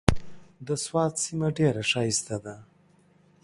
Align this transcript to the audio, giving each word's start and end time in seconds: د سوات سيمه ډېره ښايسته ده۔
د 0.67 0.69
سوات 0.85 1.13
سيمه 1.25 1.47
ډېره 1.57 1.83
ښايسته 1.91 2.37
ده۔ 2.45 2.55